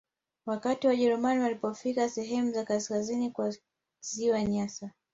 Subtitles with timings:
[0.45, 3.55] Wakati Wajerumani walipofika sehemu za kaskazini kwa
[3.99, 4.91] Ziwa Nyasa